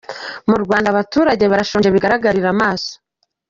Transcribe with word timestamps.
Mu 0.49 0.55
Rwanda 0.63 0.87
abaturage 0.89 1.43
barashonje 1.51 1.89
bigaragarira 1.95 2.47
amaso. 2.55 2.91